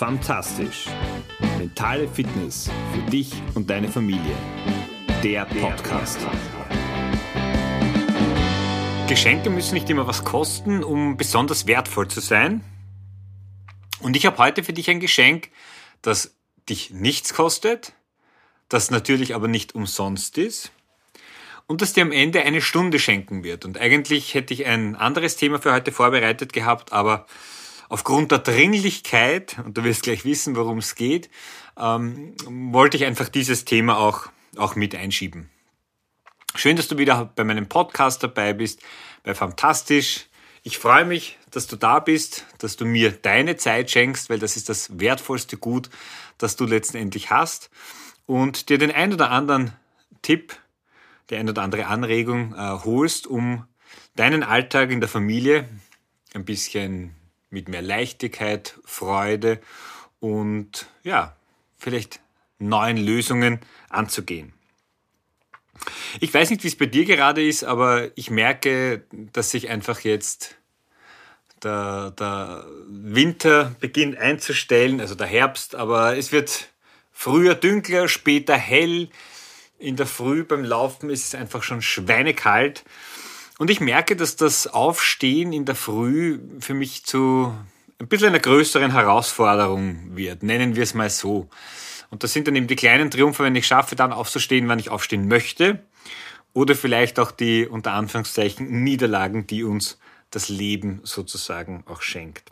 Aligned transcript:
Fantastisch. 0.00 0.86
Mentale 1.58 2.08
Fitness 2.08 2.70
für 2.94 3.10
dich 3.10 3.34
und 3.54 3.68
deine 3.68 3.86
Familie. 3.86 4.34
Der 5.22 5.44
Podcast. 5.44 6.18
Geschenke 9.10 9.50
müssen 9.50 9.74
nicht 9.74 9.90
immer 9.90 10.06
was 10.06 10.24
kosten, 10.24 10.82
um 10.82 11.18
besonders 11.18 11.66
wertvoll 11.66 12.08
zu 12.08 12.20
sein. 12.20 12.64
Und 14.00 14.16
ich 14.16 14.24
habe 14.24 14.38
heute 14.38 14.64
für 14.64 14.72
dich 14.72 14.88
ein 14.88 15.00
Geschenk, 15.00 15.50
das 16.00 16.34
dich 16.70 16.92
nichts 16.92 17.34
kostet, 17.34 17.92
das 18.70 18.90
natürlich 18.90 19.34
aber 19.34 19.48
nicht 19.48 19.74
umsonst 19.74 20.38
ist 20.38 20.72
und 21.66 21.82
das 21.82 21.92
dir 21.92 22.04
am 22.04 22.12
Ende 22.12 22.40
eine 22.40 22.62
Stunde 22.62 22.98
schenken 22.98 23.44
wird. 23.44 23.66
Und 23.66 23.76
eigentlich 23.76 24.32
hätte 24.32 24.54
ich 24.54 24.64
ein 24.64 24.96
anderes 24.96 25.36
Thema 25.36 25.58
für 25.58 25.74
heute 25.74 25.92
vorbereitet 25.92 26.54
gehabt, 26.54 26.90
aber 26.90 27.26
aufgrund 27.90 28.30
der 28.30 28.38
Dringlichkeit, 28.38 29.58
und 29.62 29.76
du 29.76 29.84
wirst 29.84 30.04
gleich 30.04 30.24
wissen, 30.24 30.56
worum 30.56 30.78
es 30.78 30.94
geht, 30.94 31.28
ähm, 31.76 32.34
wollte 32.46 32.96
ich 32.96 33.04
einfach 33.04 33.28
dieses 33.28 33.66
Thema 33.66 33.98
auch, 33.98 34.28
auch 34.56 34.76
mit 34.76 34.94
einschieben. 34.94 35.50
Schön, 36.54 36.76
dass 36.76 36.88
du 36.88 36.98
wieder 36.98 37.30
bei 37.34 37.44
meinem 37.44 37.68
Podcast 37.68 38.22
dabei 38.22 38.54
bist, 38.54 38.80
bei 39.24 39.34
Fantastisch. 39.34 40.26
Ich 40.62 40.78
freue 40.78 41.04
mich, 41.04 41.38
dass 41.50 41.66
du 41.66 41.76
da 41.76 41.98
bist, 41.98 42.46
dass 42.58 42.76
du 42.76 42.84
mir 42.84 43.10
deine 43.10 43.56
Zeit 43.56 43.90
schenkst, 43.90 44.30
weil 44.30 44.38
das 44.38 44.56
ist 44.56 44.68
das 44.68 45.00
wertvollste 45.00 45.56
Gut, 45.56 45.90
das 46.38 46.56
du 46.56 46.66
letztendlich 46.66 47.30
hast. 47.30 47.70
Und 48.24 48.68
dir 48.68 48.78
den 48.78 48.92
ein 48.92 49.12
oder 49.12 49.30
anderen 49.30 49.72
Tipp, 50.22 50.56
die 51.28 51.36
ein 51.36 51.48
oder 51.48 51.62
andere 51.62 51.86
Anregung 51.86 52.54
äh, 52.54 52.78
holst, 52.84 53.26
um 53.26 53.66
deinen 54.14 54.44
Alltag 54.44 54.90
in 54.90 55.00
der 55.00 55.08
Familie 55.08 55.68
ein 56.34 56.44
bisschen 56.44 57.16
mit 57.50 57.68
mehr 57.68 57.82
Leichtigkeit, 57.82 58.78
Freude 58.84 59.60
und 60.20 60.86
ja, 61.02 61.36
vielleicht 61.78 62.20
neuen 62.58 62.96
Lösungen 62.96 63.60
anzugehen. 63.88 64.52
Ich 66.20 66.32
weiß 66.32 66.50
nicht, 66.50 66.62
wie 66.62 66.68
es 66.68 66.76
bei 66.76 66.86
dir 66.86 67.04
gerade 67.04 67.46
ist, 67.46 67.64
aber 67.64 68.10
ich 68.16 68.30
merke, 68.30 69.04
dass 69.32 69.50
sich 69.50 69.68
einfach 69.70 70.00
jetzt 70.00 70.56
der, 71.62 72.10
der 72.12 72.64
Winter 72.88 73.74
beginnt 73.80 74.18
einzustellen, 74.18 75.00
also 75.00 75.14
der 75.14 75.26
Herbst, 75.26 75.74
aber 75.74 76.16
es 76.16 76.32
wird 76.32 76.68
früher 77.12 77.54
dünkler, 77.54 78.08
später 78.08 78.56
hell. 78.56 79.08
In 79.78 79.96
der 79.96 80.06
Früh 80.06 80.44
beim 80.44 80.62
Laufen 80.62 81.08
ist 81.08 81.28
es 81.28 81.34
einfach 81.34 81.62
schon 81.62 81.80
schweinekalt. 81.80 82.84
Und 83.60 83.68
ich 83.68 83.80
merke, 83.80 84.16
dass 84.16 84.36
das 84.36 84.68
Aufstehen 84.68 85.52
in 85.52 85.66
der 85.66 85.74
Früh 85.74 86.40
für 86.60 86.72
mich 86.72 87.04
zu 87.04 87.54
ein 87.98 88.08
bisschen 88.08 88.28
einer 88.28 88.38
größeren 88.38 88.92
Herausforderung 88.92 90.16
wird. 90.16 90.42
Nennen 90.42 90.76
wir 90.76 90.82
es 90.82 90.94
mal 90.94 91.10
so. 91.10 91.46
Und 92.08 92.24
das 92.24 92.32
sind 92.32 92.48
dann 92.48 92.56
eben 92.56 92.68
die 92.68 92.76
kleinen 92.76 93.10
Triumphe, 93.10 93.44
wenn 93.44 93.54
ich 93.54 93.66
schaffe, 93.66 93.96
dann 93.96 94.14
aufzustehen, 94.14 94.66
wann 94.68 94.78
ich 94.78 94.88
aufstehen 94.88 95.28
möchte. 95.28 95.84
Oder 96.54 96.74
vielleicht 96.74 97.18
auch 97.18 97.32
die 97.32 97.66
unter 97.66 97.92
Anführungszeichen 97.92 98.82
Niederlagen, 98.82 99.46
die 99.46 99.62
uns 99.62 99.98
das 100.30 100.48
Leben 100.48 101.00
sozusagen 101.02 101.84
auch 101.86 102.00
schenkt. 102.00 102.50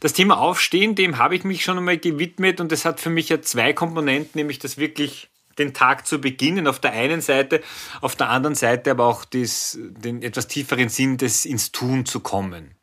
Das 0.00 0.14
Thema 0.14 0.38
Aufstehen, 0.38 0.96
dem 0.96 1.16
habe 1.18 1.36
ich 1.36 1.44
mich 1.44 1.62
schon 1.62 1.78
einmal 1.78 1.98
gewidmet 1.98 2.60
und 2.60 2.72
es 2.72 2.84
hat 2.84 2.98
für 2.98 3.10
mich 3.10 3.28
ja 3.28 3.40
zwei 3.40 3.72
Komponenten, 3.72 4.32
nämlich 4.34 4.58
das 4.58 4.78
wirklich 4.78 5.30
den 5.58 5.74
Tag 5.74 6.06
zu 6.06 6.20
beginnen, 6.20 6.66
auf 6.66 6.80
der 6.80 6.92
einen 6.92 7.20
Seite, 7.20 7.62
auf 8.00 8.16
der 8.16 8.30
anderen 8.30 8.54
Seite 8.54 8.90
aber 8.90 9.06
auch 9.06 9.24
das, 9.24 9.78
den 9.80 10.22
etwas 10.22 10.48
tieferen 10.48 10.88
Sinn 10.88 11.16
des 11.16 11.44
ins 11.44 11.72
Tun 11.72 12.06
zu 12.06 12.20
kommen. 12.20 12.74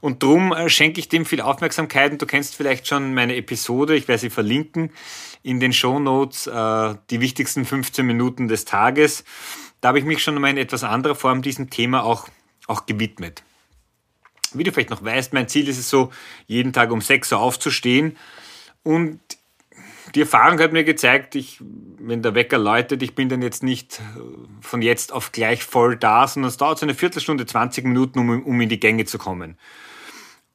Und 0.00 0.22
drum 0.22 0.52
äh, 0.52 0.68
schenke 0.68 1.00
ich 1.00 1.08
dem 1.08 1.24
viel 1.24 1.40
Aufmerksamkeit 1.40 2.12
und 2.12 2.20
du 2.20 2.26
kennst 2.26 2.54
vielleicht 2.54 2.86
schon 2.86 3.14
meine 3.14 3.36
Episode, 3.36 3.96
ich 3.96 4.08
werde 4.08 4.20
sie 4.20 4.30
verlinken 4.30 4.90
in 5.42 5.60
den 5.60 5.72
Show 5.72 5.98
Notes, 5.98 6.46
äh, 6.46 6.94
die 7.10 7.20
wichtigsten 7.20 7.64
15 7.64 8.04
Minuten 8.04 8.48
des 8.48 8.64
Tages. 8.64 9.24
Da 9.80 9.88
habe 9.88 9.98
ich 9.98 10.04
mich 10.04 10.22
schon 10.22 10.40
mal 10.40 10.50
in 10.50 10.56
etwas 10.56 10.84
anderer 10.84 11.14
Form 11.14 11.42
diesem 11.42 11.70
Thema 11.70 12.04
auch, 12.04 12.28
auch 12.66 12.86
gewidmet. 12.86 13.42
Wie 14.52 14.62
du 14.62 14.72
vielleicht 14.72 14.90
noch 14.90 15.04
weißt, 15.04 15.32
mein 15.32 15.48
Ziel 15.48 15.68
ist 15.68 15.78
es 15.78 15.90
so, 15.90 16.12
jeden 16.46 16.72
Tag 16.72 16.90
um 16.90 17.00
6 17.00 17.32
Uhr 17.32 17.38
aufzustehen. 17.38 18.16
Und 18.82 19.20
die 20.14 20.20
Erfahrung 20.20 20.60
hat 20.60 20.72
mir 20.72 20.84
gezeigt, 20.84 21.34
ich, 21.34 21.60
wenn 21.98 22.22
der 22.22 22.34
Wecker 22.34 22.58
läutet, 22.58 23.02
ich 23.02 23.14
bin 23.14 23.28
dann 23.28 23.42
jetzt 23.42 23.62
nicht 23.62 24.00
äh, 24.00 24.20
von 24.60 24.82
jetzt 24.82 25.12
auf 25.12 25.32
gleich 25.32 25.64
voll 25.64 25.96
da, 25.96 26.26
sondern 26.26 26.48
es 26.48 26.56
dauert 26.56 26.78
so 26.78 26.86
eine 26.86 26.94
Viertelstunde, 26.94 27.46
20 27.46 27.84
Minuten, 27.84 28.18
um, 28.18 28.42
um 28.42 28.60
in 28.60 28.68
die 28.68 28.80
Gänge 28.80 29.04
zu 29.04 29.18
kommen. 29.18 29.56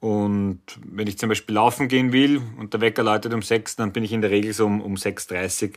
Und 0.00 0.60
wenn 0.82 1.06
ich 1.06 1.18
zum 1.18 1.28
Beispiel 1.28 1.54
laufen 1.54 1.88
gehen 1.88 2.12
will 2.12 2.40
und 2.58 2.72
der 2.72 2.80
Wecker 2.80 3.02
läutet 3.02 3.34
um 3.34 3.42
6, 3.42 3.76
dann 3.76 3.92
bin 3.92 4.02
ich 4.02 4.12
in 4.12 4.22
der 4.22 4.30
Regel 4.30 4.54
so 4.54 4.64
um, 4.64 4.80
um 4.80 4.94
6.30 4.94 5.64
Uhr 5.64 5.70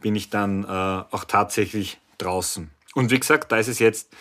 bin 0.00 0.14
ich 0.14 0.30
dann 0.30 0.64
äh, 0.64 0.66
auch 0.66 1.24
tatsächlich 1.24 1.98
draußen. 2.18 2.70
Und 2.94 3.10
wie 3.10 3.18
gesagt, 3.18 3.50
da 3.50 3.56
ist 3.56 3.68
es 3.68 3.80
jetzt 3.80 4.12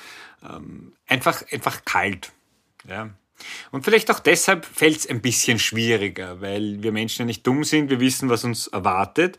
ähm, 0.44 0.94
einfach, 1.08 1.44
einfach 1.52 1.86
kalt. 1.86 2.32
Ja. 2.88 3.10
Und 3.72 3.84
vielleicht 3.84 4.12
auch 4.12 4.20
deshalb 4.20 4.66
fällt 4.66 4.98
es 4.98 5.08
ein 5.08 5.22
bisschen 5.22 5.60
schwieriger, 5.60 6.42
weil 6.42 6.82
wir 6.84 6.92
Menschen 6.92 7.22
ja 7.22 7.26
nicht 7.26 7.46
dumm 7.46 7.64
sind, 7.64 7.90
wir 7.90 8.00
wissen, 8.00 8.30
was 8.30 8.44
uns 8.44 8.68
erwartet. 8.68 9.38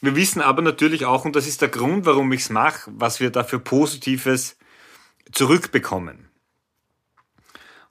Wir 0.00 0.16
wissen 0.16 0.40
aber 0.40 0.62
natürlich 0.62 1.04
auch, 1.04 1.24
und 1.24 1.36
das 1.36 1.46
ist 1.46 1.60
der 1.60 1.68
Grund, 1.68 2.06
warum 2.06 2.32
ich 2.32 2.40
es 2.42 2.50
mache, 2.50 2.90
was 2.94 3.20
wir 3.20 3.30
dafür 3.30 3.58
Positives 3.58 4.56
zurückbekommen. 5.32 6.30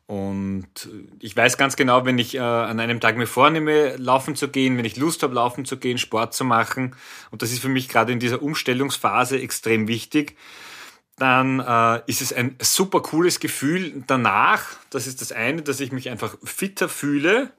Und 0.10 0.90
ich 1.20 1.38
weiß 1.38 1.58
ganz 1.58 1.76
genau, 1.76 2.04
wenn 2.04 2.18
ich 2.18 2.34
äh, 2.34 2.40
an 2.40 2.80
einem 2.80 3.00
Tag 3.00 3.16
mir 3.16 3.28
vornehme, 3.28 3.96
laufen 3.98 4.36
zu 4.36 4.48
gehen, 4.48 4.76
wenn 4.76 4.86
ich 4.86 4.98
Lust 4.98 5.22
habe, 5.22 5.36
laufen 5.36 5.66
zu 5.66 5.78
gehen, 5.78 6.00
Sport 6.00 6.34
zu 6.34 6.44
machen, 6.44 6.96
und 7.30 7.44
das 7.44 7.52
ist 7.52 7.60
für 7.60 7.70
mich 7.70 7.90
gerade 7.90 8.12
in 8.12 8.18
dieser 8.18 8.42
Umstellungsphase 8.42 9.40
extrem 9.40 9.88
wichtig, 9.88 10.36
dann 11.20 11.60
äh, 11.60 12.02
ist 12.08 12.22
es 12.22 12.34
ein 12.34 12.56
super 12.60 13.02
cooles 13.02 13.40
Gefühl 13.40 14.04
danach. 14.08 14.66
Das 14.90 15.08
ist 15.08 15.22
das 15.22 15.32
eine, 15.32 15.62
dass 15.62 15.80
ich 15.80 15.92
mich 15.92 16.10
einfach 16.10 16.38
fitter 16.44 16.90
fühle. 16.90 17.52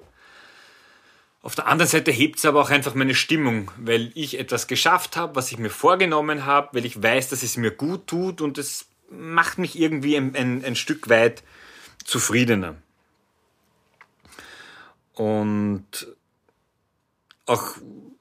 Auf 1.42 1.54
der 1.54 1.66
anderen 1.66 1.88
Seite 1.88 2.10
hebt 2.10 2.38
es 2.38 2.44
aber 2.44 2.60
auch 2.60 2.70
einfach 2.70 2.94
meine 2.94 3.14
Stimmung, 3.14 3.70
weil 3.78 4.10
ich 4.14 4.38
etwas 4.38 4.66
geschafft 4.66 5.16
habe, 5.16 5.36
was 5.36 5.50
ich 5.50 5.58
mir 5.58 5.70
vorgenommen 5.70 6.44
habe, 6.44 6.76
weil 6.76 6.84
ich 6.84 7.02
weiß, 7.02 7.30
dass 7.30 7.42
es 7.42 7.56
mir 7.56 7.70
gut 7.70 8.06
tut 8.06 8.40
und 8.40 8.58
es 8.58 8.86
macht 9.10 9.58
mich 9.58 9.78
irgendwie 9.78 10.16
ein, 10.16 10.34
ein, 10.36 10.64
ein 10.64 10.76
Stück 10.76 11.08
weit 11.08 11.42
zufriedener. 12.04 12.76
Und 15.14 16.08
auch 17.46 17.76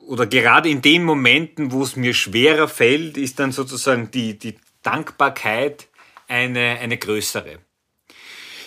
oder 0.09 0.25
gerade 0.25 0.69
in 0.69 0.81
den 0.81 1.03
Momenten, 1.03 1.71
wo 1.71 1.83
es 1.83 1.95
mir 1.95 2.15
schwerer 2.15 2.67
fällt, 2.67 3.15
ist 3.15 3.37
dann 3.37 3.51
sozusagen 3.51 4.09
die, 4.09 4.39
die 4.39 4.55
Dankbarkeit 4.81 5.87
eine, 6.27 6.79
eine 6.79 6.97
größere. 6.97 7.59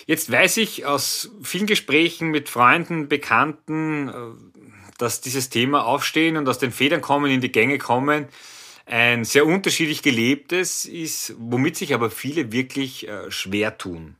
Jetzt 0.05 0.31
weiß 0.31 0.57
ich 0.57 0.85
aus 0.85 1.31
vielen 1.41 1.65
Gesprächen 1.65 2.29
mit 2.29 2.49
Freunden, 2.49 3.07
Bekannten, 3.07 4.09
äh, 4.09 4.13
dass 4.97 5.21
dieses 5.21 5.49
Thema 5.49 5.85
Aufstehen 5.85 6.37
und 6.37 6.47
aus 6.47 6.59
den 6.59 6.71
Federn 6.71 7.01
kommen, 7.01 7.31
in 7.31 7.41
die 7.41 7.51
Gänge 7.51 7.77
kommen, 7.77 8.27
ein 8.85 9.23
sehr 9.23 9.45
unterschiedlich 9.45 10.01
gelebtes 10.01 10.85
ist, 10.85 11.35
womit 11.37 11.77
sich 11.77 11.93
aber 11.93 12.11
viele 12.11 12.51
wirklich 12.51 13.07
äh, 13.07 13.31
schwer 13.31 13.77
tun. 13.77 14.17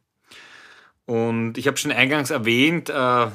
Und 1.05 1.57
ich 1.57 1.67
habe 1.67 1.77
schon 1.77 1.91
eingangs 1.91 2.29
erwähnt, 2.29 2.89
äh, 2.89 3.27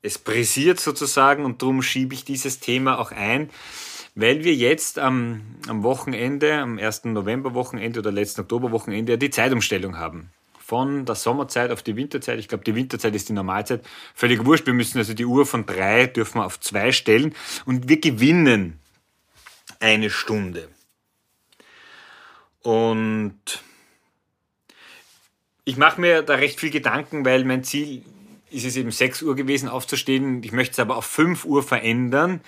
es 0.00 0.18
pressiert 0.18 0.80
sozusagen 0.80 1.44
und 1.44 1.60
darum 1.60 1.82
schiebe 1.82 2.14
ich 2.14 2.24
dieses 2.24 2.60
Thema 2.60 2.98
auch 2.98 3.12
ein, 3.12 3.50
weil 4.16 4.44
wir 4.44 4.54
jetzt 4.54 4.98
am, 4.98 5.42
am 5.68 5.82
Wochenende, 5.82 6.54
am 6.54 6.78
1. 6.78 7.04
November-Wochenende 7.04 8.00
oder 8.00 8.10
letzten 8.10 8.40
Oktober-Wochenende 8.40 9.18
die 9.18 9.30
Zeitumstellung 9.30 9.98
haben. 9.98 10.30
Von 10.58 11.04
der 11.04 11.14
Sommerzeit 11.14 11.70
auf 11.70 11.82
die 11.82 11.94
Winterzeit. 11.94 12.40
Ich 12.40 12.48
glaube, 12.48 12.64
die 12.64 12.74
Winterzeit 12.74 13.14
ist 13.14 13.28
die 13.28 13.34
Normalzeit. 13.34 13.86
Völlig 14.14 14.44
wurscht. 14.44 14.66
Wir 14.66 14.72
müssen 14.72 14.98
also 14.98 15.12
die 15.12 15.26
Uhr 15.26 15.44
von 15.44 15.66
drei 15.66 16.06
dürfen 16.06 16.38
wir 16.38 16.46
auf 16.46 16.58
zwei 16.58 16.90
stellen 16.92 17.34
und 17.66 17.88
wir 17.88 18.00
gewinnen 18.00 18.80
eine 19.80 20.08
Stunde. 20.08 20.68
Und 22.62 23.62
ich 25.64 25.76
mache 25.76 26.00
mir 26.00 26.22
da 26.22 26.36
recht 26.36 26.58
viel 26.58 26.70
Gedanken, 26.70 27.24
weil 27.26 27.44
mein 27.44 27.64
Ziel 27.64 28.02
ist 28.50 28.64
es 28.64 28.76
eben 28.76 28.90
6 28.90 29.22
Uhr 29.22 29.36
gewesen 29.36 29.68
aufzustehen. 29.68 30.42
Ich 30.42 30.52
möchte 30.52 30.72
es 30.72 30.78
aber 30.78 30.96
auf 30.96 31.04
5 31.04 31.44
Uhr 31.44 31.62
verändern 31.62 32.40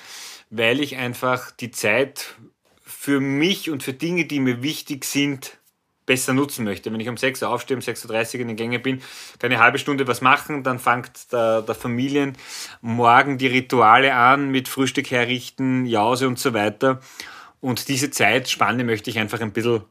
weil 0.51 0.81
ich 0.81 0.97
einfach 0.97 1.51
die 1.51 1.71
Zeit 1.71 2.37
für 2.83 3.21
mich 3.21 3.71
und 3.71 3.83
für 3.83 3.93
Dinge, 3.93 4.25
die 4.25 4.41
mir 4.41 4.63
wichtig 4.63 5.05
sind, 5.05 5.59
besser 6.09 6.33
nutzen 6.33 6.65
möchte. 6.65 6.91
Wenn 6.91 7.01
ich 7.01 7.09
um 7.09 7.17
6 7.17 7.43
Uhr 7.43 7.51
aufstehe, 7.51 7.77
um 7.77 7.83
6.30 7.83 8.35
Uhr 8.35 8.41
in 8.41 8.49
den 8.49 8.57
Gänge 8.57 8.79
bin, 8.79 9.01
kann 9.39 9.53
eine 9.53 9.61
halbe 9.61 9.79
Stunde 9.79 10.09
was 10.09 10.21
machen, 10.21 10.65
dann 10.65 10.79
fängt 10.79 11.33
der, 11.33 11.63
der 11.63 11.75
Familien 11.75 12.37
morgen 12.81 13.39
die 13.39 13.47
Rituale 13.47 14.15
an 14.15 14.51
mit 14.51 14.69
Frühstück 14.69 15.11
herrichten, 15.11 15.87
Jause 15.87 16.27
und 16.27 16.39
so 16.39 16.55
weiter. 16.55 17.01
Und 17.61 17.89
diese 17.89 18.11
Zeitspanne 18.11 18.85
möchte 18.85 19.11
ich 19.11 19.19
einfach 19.19 19.41
ein 19.41 19.53
bisschen, 19.53 19.83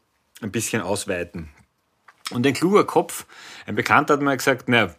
ein 0.41 0.51
bisschen 0.51 0.81
ausweiten. 0.81 1.49
Und 2.31 2.45
ein 2.45 2.53
kluger 2.53 2.83
Kopf, 2.83 3.25
ein 3.67 3.75
Bekannter 3.75 4.15
hat 4.15 4.21
mal 4.21 4.35
gesagt, 4.35 4.65
na, 4.67 4.93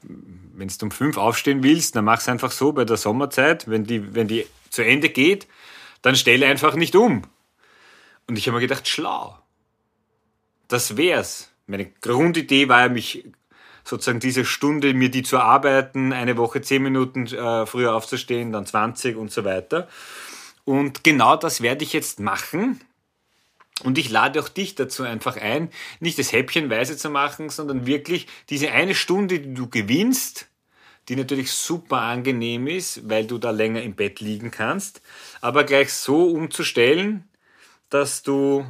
wenn 0.58 0.68
du 0.68 0.74
um 0.84 0.90
fünf 0.90 1.16
aufstehen 1.16 1.62
willst, 1.62 1.94
dann 1.94 2.04
mach 2.04 2.20
es 2.20 2.28
einfach 2.28 2.50
so 2.50 2.72
bei 2.72 2.84
der 2.84 2.96
Sommerzeit, 2.96 3.68
wenn 3.68 3.84
die, 3.84 4.14
wenn 4.14 4.28
die 4.28 4.46
zu 4.70 4.84
Ende 4.84 5.08
geht, 5.08 5.46
dann 6.02 6.16
stell 6.16 6.42
einfach 6.44 6.74
nicht 6.74 6.96
um. 6.96 7.22
Und 8.26 8.36
ich 8.36 8.46
habe 8.46 8.56
mir 8.56 8.62
gedacht, 8.62 8.86
schlau. 8.88 9.38
Das 10.66 10.96
wär's. 10.96 11.50
Meine 11.66 11.86
Grundidee 11.86 12.68
war 12.68 12.80
ja, 12.80 12.88
mich 12.88 13.24
sozusagen 13.84 14.20
diese 14.20 14.44
Stunde, 14.44 14.92
mir 14.94 15.10
die 15.10 15.22
zu 15.22 15.38
arbeiten, 15.38 16.12
eine 16.12 16.36
Woche 16.36 16.60
zehn 16.60 16.82
Minuten 16.82 17.26
äh, 17.26 17.64
früher 17.64 17.94
aufzustehen, 17.94 18.52
dann 18.52 18.66
20 18.66 19.16
und 19.16 19.30
so 19.30 19.44
weiter. 19.44 19.88
Und 20.64 21.04
genau 21.04 21.36
das 21.36 21.62
werde 21.62 21.84
ich 21.84 21.94
jetzt 21.94 22.20
machen. 22.20 22.80
Und 23.84 23.96
ich 23.96 24.10
lade 24.10 24.40
auch 24.40 24.48
dich 24.48 24.74
dazu 24.74 25.04
einfach 25.04 25.36
ein, 25.36 25.70
nicht 26.00 26.18
das 26.18 26.32
häppchenweise 26.32 26.96
zu 26.96 27.10
machen, 27.10 27.48
sondern 27.48 27.86
wirklich 27.86 28.26
diese 28.50 28.72
eine 28.72 28.94
Stunde, 28.94 29.38
die 29.38 29.54
du 29.54 29.68
gewinnst, 29.68 30.48
die 31.08 31.16
natürlich 31.16 31.52
super 31.52 31.98
angenehm 32.02 32.66
ist, 32.66 33.08
weil 33.08 33.26
du 33.26 33.38
da 33.38 33.50
länger 33.50 33.82
im 33.82 33.94
Bett 33.94 34.20
liegen 34.20 34.50
kannst, 34.50 35.00
aber 35.40 35.64
gleich 35.64 35.92
so 35.92 36.28
umzustellen, 36.28 37.28
dass 37.88 38.22
du 38.22 38.66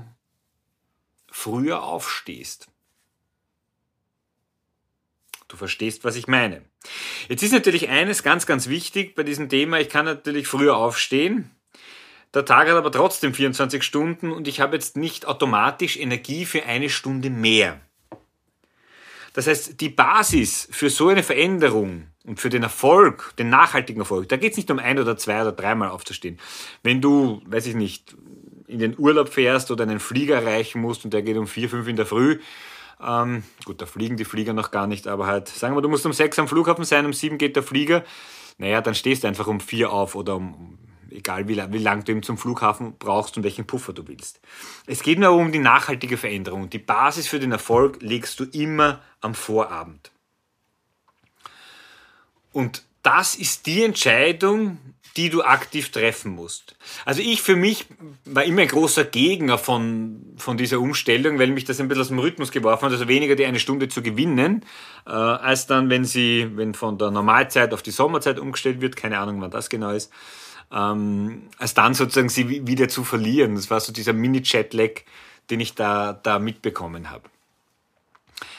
früher 1.31 1.83
aufstehst. 1.83 2.69
Du 5.49 5.57
verstehst, 5.57 6.05
was 6.05 6.17
ich 6.17 6.29
meine. 6.29 6.63
Jetzt 7.29 7.43
ist 7.43 7.53
natürlich 7.53 7.89
eines 7.89 8.23
ganz, 8.23 8.45
ganz 8.45 8.69
wichtig 8.69 9.15
bei 9.15 9.23
diesem 9.23 9.49
Thema. 9.49 9.81
Ich 9.81 9.89
kann 9.89 10.05
natürlich 10.05 10.47
früher 10.47 10.77
aufstehen. 10.77 11.51
Der 12.35 12.45
Tag 12.45 12.69
hat 12.69 12.77
aber 12.77 12.93
trotzdem 12.93 13.33
24 13.33 13.83
Stunden 13.83 14.31
und 14.33 14.49
ich 14.49 14.61
habe 14.61 14.77
jetzt 14.77 14.97
nicht 14.97 15.27
automatisch 15.27 15.97
Energie 15.97 16.45
für 16.45 16.65
eine 16.65 16.91
Stunde 16.91 17.31
mehr. 17.31 17.81
Das 19.33 19.47
heißt, 19.47 19.81
die 19.81 19.89
Basis 19.89 20.69
für 20.71 20.91
so 20.91 21.09
eine 21.09 21.23
Veränderung 21.23 22.09
und 22.25 22.41
für 22.41 22.51
den 22.51 22.63
Erfolg, 22.63 23.35
den 23.39 23.49
nachhaltigen 23.49 24.01
Erfolg, 24.01 24.29
da 24.29 24.37
geht 24.37 24.53
es 24.53 24.57
nicht 24.57 24.71
um 24.71 24.79
ein 24.79 24.99
oder 24.99 25.17
zwei 25.17 25.41
oder 25.41 25.53
dreimal 25.53 25.91
aufzustehen. 25.91 26.39
Wenn 26.83 27.01
du, 27.01 27.41
weiß 27.47 27.67
ich 27.67 27.75
nicht, 27.75 28.17
in 28.67 28.79
den 28.79 28.99
Urlaub 28.99 29.31
fährst 29.31 29.71
oder 29.71 29.85
einen 29.85 30.01
Flieger 30.01 30.37
erreichen 30.37 30.81
musst 30.81 31.05
und 31.05 31.15
der 31.15 31.23
geht 31.23 31.37
um 31.37 31.47
vier, 31.47 31.71
fünf 31.71 31.89
in 31.89 31.97
der 31.97 32.05
Früh, 32.07 32.41
ähm, 33.01 33.45
gut, 33.65 33.81
da 33.81 33.87
fliegen 33.87 34.17
die 34.17 34.25
Flieger 34.25 34.53
noch 34.53 34.71
gar 34.71 34.87
nicht, 34.87 35.07
aber 35.07 35.27
halt, 35.27 35.49
sagen 35.49 35.75
wir, 35.77 35.83
du 35.83 35.89
musst 35.89 36.05
um 36.05 36.13
sechs 36.13 36.39
am 36.39 36.49
Flughafen 36.49 36.85
sein, 36.85 37.07
um 37.07 37.13
sieben 37.13 37.39
geht 37.39 37.57
der 37.57 37.63
Flieger, 37.63 38.05
naja, 38.59 38.81
dann 38.81 38.95
stehst 38.95 39.23
du 39.23 39.29
einfach 39.29 39.47
um 39.47 39.61
vier 39.61 39.93
auf 39.93 40.17
oder 40.17 40.37
um, 40.37 40.79
egal 41.11 41.49
wie, 41.49 41.57
wie 41.57 41.79
lang 41.79 42.05
du 42.05 42.13
eben 42.13 42.23
zum 42.23 42.39
Flughafen 42.39 42.95
brauchst 42.99 43.37
und 43.37 43.43
welchen 43.43 43.67
Puffer 43.67 43.93
du 43.93 44.07
willst. 44.09 44.41
Es 44.87 45.03
geht 45.03 45.19
nur 45.19 45.31
um 45.31 45.53
die 45.53 45.59
nachhaltige 45.59 46.17
Veränderung. 46.17 46.71
Die 46.71 46.79
Basis 46.79 47.29
für 47.29 47.39
den 47.39 47.53
Erfolg 47.53 47.99
legst 48.01 48.41
du 48.41 48.45
immer 48.45 49.03
am 49.21 49.35
Vorabend. 49.35 50.11
Und 52.53 52.85
das 53.03 53.35
ist 53.35 53.67
die 53.67 53.83
Entscheidung, 53.85 54.79
die 55.19 55.31
du 55.31 55.43
aktiv 55.43 55.91
treffen 55.91 56.33
musst. 56.33 56.77
Also 57.05 57.23
ich 57.23 57.43
für 57.43 57.57
mich 57.57 57.87
war 58.25 58.45
immer 58.45 58.63
ein 58.63 58.69
großer 58.69 59.05
Gegner 59.05 59.59
von, 59.59 60.35
von 60.37 60.57
dieser 60.57 60.79
Umstellung, 60.79 61.41
weil 61.41 61.49
mich 61.49 61.65
das 61.65 61.81
ein 61.81 61.89
bisschen 61.89 62.03
aus 62.03 62.09
dem 62.09 62.21
Rhythmus 62.21 62.53
geworfen 62.53 62.87
hat, 62.87 62.93
also 62.93 63.09
weniger 63.09 63.35
die 63.35 63.45
eine 63.45 63.59
Stunde 63.59 63.89
zu 63.89 64.01
gewinnen, 64.01 64.65
äh, 65.07 65.11
als 65.11 65.67
dann, 65.67 65.91
wenn 65.91 66.05
sie, 66.05 66.49
wenn 66.55 66.73
von 66.73 66.99
der 66.99 67.11
Normalzeit 67.11 67.75
auf 67.75 67.83
die 67.83 67.91
Sommerzeit 67.91 68.39
umgestellt 68.39 68.81
wird, 68.81 68.95
keine 68.95 69.19
Ahnung, 69.19 69.41
wann 69.41 69.51
das 69.51 69.69
genau 69.69 69.91
ist, 69.91 70.13
ähm, 70.73 71.49
als 71.59 71.75
dann 71.75 71.95
sozusagen 71.95 72.29
sie 72.29 72.67
wieder 72.67 72.89
zu 72.89 73.05
verlieren. 73.05 73.55
Das 73.55 73.71
war 73.71 73.81
so 73.81 73.93
dieser 73.93 74.13
Mini-Chat-Lag, 74.13 75.03
den 75.51 75.61
ich 75.61 75.75
da, 75.75 76.13
da 76.13 76.39
mitbekommen 76.39 77.11
habe. 77.11 77.25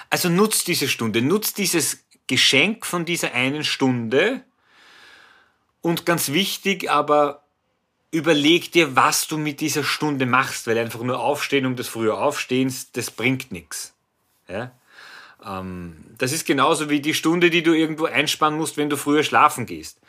Also 0.09 0.29
nutzt 0.29 0.67
diese 0.67 0.88
Stunde, 0.88 1.21
nutzt 1.21 1.57
dieses 1.57 2.03
Geschenk 2.27 2.85
von 2.85 3.06
dieser 3.06 3.33
einen 3.33 3.63
Stunde, 3.63 4.44
und 5.81 6.06
ganz 6.06 6.31
wichtig, 6.31 6.89
aber 6.89 7.44
überleg 8.11 8.71
dir, 8.71 8.95
was 8.95 9.27
du 9.27 9.38
mit 9.38 9.61
dieser 9.61 9.83
Stunde 9.83 10.25
machst, 10.25 10.67
weil 10.67 10.77
einfach 10.77 11.01
nur 11.01 11.19
aufstehen 11.19 11.65
um 11.65 11.75
des 11.75 11.88
früher 11.88 12.17
Aufstehens, 12.17 12.91
das 12.91 13.11
bringt 13.11 13.51
nichts. 13.51 13.94
Ja? 14.47 14.71
Ähm, 15.45 15.95
das 16.18 16.31
ist 16.31 16.45
genauso 16.45 16.89
wie 16.89 17.00
die 17.00 17.13
Stunde, 17.13 17.50
die 17.50 17.63
du 17.63 17.74
irgendwo 17.74 18.06
einspannen 18.06 18.59
musst, 18.59 18.77
wenn 18.77 18.89
du 18.89 18.97
früher 18.97 19.24
schlafen 19.24 19.65
gehst. 19.65 20.00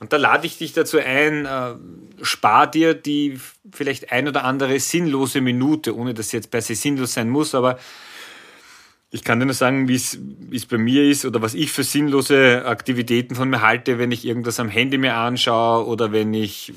Und 0.00 0.12
da 0.12 0.16
lade 0.16 0.46
ich 0.46 0.58
dich 0.58 0.72
dazu 0.72 0.98
ein, 0.98 1.44
äh, 1.44 1.74
spar 2.22 2.70
dir 2.70 2.94
die 2.94 3.40
vielleicht 3.72 4.12
ein 4.12 4.28
oder 4.28 4.44
andere 4.44 4.78
sinnlose 4.80 5.40
Minute, 5.40 5.96
ohne 5.96 6.14
dass 6.14 6.30
sie 6.30 6.36
jetzt 6.36 6.50
per 6.50 6.62
se 6.62 6.74
sinnlos 6.74 7.14
sein 7.14 7.28
muss, 7.28 7.54
aber 7.54 7.78
ich 9.10 9.24
kann 9.24 9.40
dir 9.40 9.46
nur 9.46 9.54
sagen, 9.54 9.88
wie 9.88 9.94
es 9.94 10.66
bei 10.66 10.76
mir 10.76 11.04
ist 11.04 11.24
oder 11.24 11.40
was 11.40 11.54
ich 11.54 11.72
für 11.72 11.82
sinnlose 11.82 12.66
Aktivitäten 12.66 13.34
von 13.34 13.48
mir 13.48 13.62
halte, 13.62 13.98
wenn 13.98 14.12
ich 14.12 14.26
irgendwas 14.26 14.60
am 14.60 14.68
Handy 14.68 14.98
mir 14.98 15.14
anschaue 15.14 15.86
oder 15.86 16.12
wenn 16.12 16.34
ich 16.34 16.74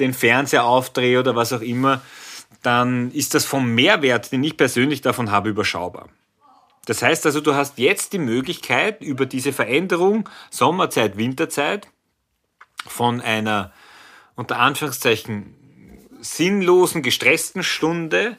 den 0.00 0.14
Fernseher 0.14 0.64
aufdrehe 0.64 1.20
oder 1.20 1.36
was 1.36 1.52
auch 1.52 1.60
immer, 1.60 2.00
dann 2.62 3.12
ist 3.12 3.34
das 3.34 3.44
vom 3.44 3.74
Mehrwert, 3.74 4.32
den 4.32 4.42
ich 4.44 4.56
persönlich 4.56 5.02
davon 5.02 5.30
habe, 5.30 5.50
überschaubar. 5.50 6.08
Das 6.88 7.02
heißt 7.02 7.26
also, 7.26 7.42
du 7.42 7.54
hast 7.54 7.76
jetzt 7.76 8.14
die 8.14 8.18
Möglichkeit, 8.18 9.02
über 9.02 9.26
diese 9.26 9.52
Veränderung 9.52 10.26
Sommerzeit, 10.48 11.18
Winterzeit 11.18 11.86
von 12.86 13.20
einer 13.20 13.74
unter 14.36 14.58
Anführungszeichen 14.58 15.54
sinnlosen, 16.20 17.02
gestressten 17.02 17.62
Stunde 17.62 18.38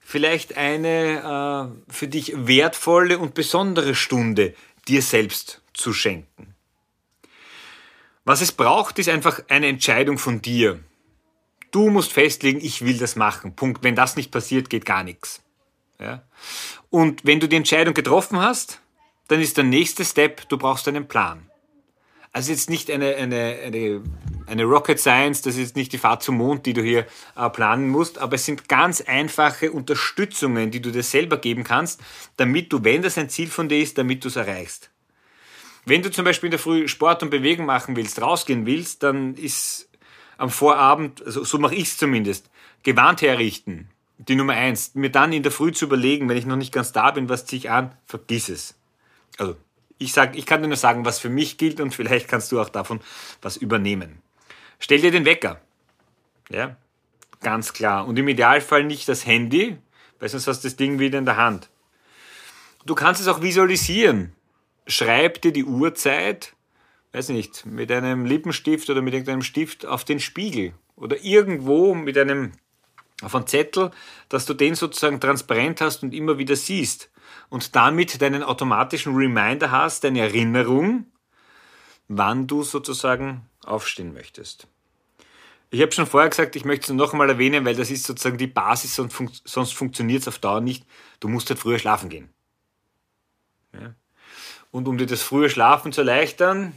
vielleicht 0.00 0.56
eine 0.56 1.74
äh, 1.88 1.92
für 1.92 2.06
dich 2.06 2.34
wertvolle 2.36 3.18
und 3.18 3.34
besondere 3.34 3.96
Stunde 3.96 4.54
dir 4.86 5.02
selbst 5.02 5.60
zu 5.74 5.92
schenken. 5.92 6.54
Was 8.24 8.42
es 8.42 8.52
braucht, 8.52 9.00
ist 9.00 9.08
einfach 9.08 9.40
eine 9.48 9.66
Entscheidung 9.66 10.18
von 10.18 10.40
dir. 10.40 10.78
Du 11.72 11.90
musst 11.90 12.12
festlegen, 12.12 12.60
ich 12.60 12.84
will 12.84 12.98
das 12.98 13.16
machen. 13.16 13.56
Punkt. 13.56 13.82
Wenn 13.82 13.96
das 13.96 14.14
nicht 14.14 14.30
passiert, 14.30 14.70
geht 14.70 14.84
gar 14.84 15.02
nichts. 15.02 15.42
Ja? 16.00 16.22
Und 16.90 17.24
wenn 17.24 17.40
du 17.40 17.48
die 17.48 17.56
Entscheidung 17.56 17.94
getroffen 17.94 18.40
hast, 18.40 18.80
dann 19.28 19.40
ist 19.40 19.56
der 19.56 19.64
nächste 19.64 20.04
Step, 20.04 20.48
du 20.48 20.58
brauchst 20.58 20.86
einen 20.88 21.08
Plan. 21.08 21.50
Also 22.32 22.52
jetzt 22.52 22.68
nicht 22.68 22.90
eine, 22.90 23.14
eine, 23.16 23.58
eine, 23.64 24.02
eine 24.46 24.64
Rocket 24.64 25.00
Science, 25.00 25.40
das 25.40 25.56
ist 25.56 25.74
nicht 25.74 25.92
die 25.92 25.98
Fahrt 25.98 26.22
zum 26.22 26.36
Mond, 26.36 26.66
die 26.66 26.74
du 26.74 26.82
hier 26.82 27.06
äh, 27.34 27.48
planen 27.48 27.88
musst, 27.88 28.18
aber 28.18 28.34
es 28.34 28.44
sind 28.44 28.68
ganz 28.68 29.00
einfache 29.00 29.72
Unterstützungen, 29.72 30.70
die 30.70 30.82
du 30.82 30.92
dir 30.92 31.02
selber 31.02 31.38
geben 31.38 31.64
kannst, 31.64 32.02
damit 32.36 32.72
du, 32.72 32.84
wenn 32.84 33.00
das 33.00 33.16
ein 33.16 33.30
Ziel 33.30 33.48
von 33.48 33.70
dir 33.70 33.80
ist, 33.80 33.96
damit 33.96 34.22
du 34.22 34.28
es 34.28 34.36
erreichst. 34.36 34.90
Wenn 35.86 36.02
du 36.02 36.10
zum 36.10 36.24
Beispiel 36.24 36.48
in 36.48 36.50
der 36.50 36.60
Früh 36.60 36.88
Sport 36.88 37.22
und 37.22 37.30
Bewegung 37.30 37.64
machen 37.64 37.96
willst, 37.96 38.20
rausgehen 38.20 38.66
willst, 38.66 39.02
dann 39.02 39.34
ist 39.34 39.88
am 40.36 40.50
Vorabend, 40.50 41.24
also 41.24 41.42
so 41.44 41.58
mache 41.58 41.74
ich 41.74 41.84
es 41.84 41.96
zumindest, 41.96 42.50
gewarnt 42.82 43.22
herrichten. 43.22 43.88
Die 44.18 44.34
Nummer 44.34 44.54
eins, 44.54 44.94
mir 44.94 45.10
dann 45.10 45.32
in 45.32 45.42
der 45.42 45.52
Früh 45.52 45.72
zu 45.72 45.84
überlegen, 45.84 46.28
wenn 46.28 46.36
ich 46.36 46.46
noch 46.46 46.56
nicht 46.56 46.72
ganz 46.72 46.92
da 46.92 47.10
bin, 47.10 47.28
was 47.28 47.44
ziehe 47.44 47.58
ich 47.58 47.70
an, 47.70 47.94
vergiss 48.06 48.48
es. 48.48 48.74
Also 49.38 49.56
ich, 49.98 50.12
sag, 50.12 50.36
ich 50.36 50.46
kann 50.46 50.62
dir 50.62 50.68
nur 50.68 50.76
sagen, 50.76 51.04
was 51.04 51.18
für 51.18 51.28
mich 51.28 51.58
gilt 51.58 51.80
und 51.80 51.94
vielleicht 51.94 52.28
kannst 52.28 52.52
du 52.52 52.60
auch 52.60 52.68
davon 52.68 53.00
was 53.42 53.56
übernehmen. 53.56 54.22
Stell 54.78 55.00
dir 55.00 55.10
den 55.10 55.24
Wecker. 55.24 55.60
Ja, 56.50 56.76
ganz 57.40 57.72
klar. 57.72 58.06
Und 58.06 58.18
im 58.18 58.28
Idealfall 58.28 58.84
nicht 58.84 59.08
das 59.08 59.26
Handy, 59.26 59.76
weil 60.18 60.28
sonst 60.28 60.46
hast 60.46 60.64
du 60.64 60.68
das 60.68 60.76
Ding 60.76 60.98
wieder 60.98 61.18
in 61.18 61.24
der 61.24 61.36
Hand. 61.36 61.68
Du 62.84 62.94
kannst 62.94 63.20
es 63.20 63.28
auch 63.28 63.42
visualisieren. 63.42 64.32
Schreib 64.86 65.42
dir 65.42 65.52
die 65.52 65.64
Uhrzeit, 65.64 66.54
weiß 67.12 67.30
nicht, 67.30 67.66
mit 67.66 67.90
einem 67.90 68.26
Lippenstift 68.26 68.88
oder 68.90 69.02
mit 69.02 69.14
irgendeinem 69.14 69.42
Stift 69.42 69.84
auf 69.84 70.04
den 70.04 70.20
Spiegel 70.20 70.72
oder 70.94 71.22
irgendwo 71.24 71.94
mit 71.94 72.16
einem 72.16 72.52
auf 73.22 73.34
einen 73.34 73.46
Zettel, 73.46 73.90
dass 74.28 74.46
du 74.46 74.54
den 74.54 74.74
sozusagen 74.74 75.20
transparent 75.20 75.80
hast 75.80 76.02
und 76.02 76.12
immer 76.12 76.38
wieder 76.38 76.56
siehst 76.56 77.10
und 77.48 77.74
damit 77.74 78.20
deinen 78.20 78.42
automatischen 78.42 79.14
Reminder 79.14 79.70
hast, 79.70 80.04
deine 80.04 80.20
Erinnerung, 80.20 81.06
wann 82.08 82.46
du 82.46 82.62
sozusagen 82.62 83.48
aufstehen 83.64 84.12
möchtest. 84.12 84.68
Ich 85.70 85.82
habe 85.82 85.92
schon 85.92 86.06
vorher 86.06 86.30
gesagt, 86.30 86.54
ich 86.54 86.64
möchte 86.64 86.92
es 86.92 86.96
noch 86.96 87.12
einmal 87.12 87.28
erwähnen, 87.28 87.64
weil 87.64 87.74
das 87.74 87.90
ist 87.90 88.04
sozusagen 88.04 88.38
die 88.38 88.46
Basis, 88.46 88.94
sonst, 88.94 89.12
fun 89.12 89.30
sonst 89.44 89.74
funktioniert 89.74 90.22
es 90.22 90.28
auf 90.28 90.38
Dauer 90.38 90.60
nicht. 90.60 90.86
Du 91.18 91.28
musst 91.28 91.50
halt 91.50 91.58
früher 91.58 91.78
schlafen 91.78 92.08
gehen. 92.08 92.32
Ja. 93.72 93.94
Und 94.70 94.86
um 94.86 94.96
dir 94.96 95.06
das 95.06 95.22
frühe 95.22 95.50
Schlafen 95.50 95.92
zu 95.92 96.02
erleichtern, 96.02 96.72